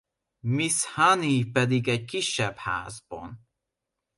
[0.41, 3.47] Miss Honey pedig egy kisebb házban.